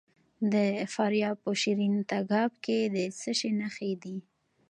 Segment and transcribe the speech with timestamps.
[0.53, 0.55] د
[0.93, 4.17] فاریاب په شیرین تګاب کې د څه شي نښې دي؟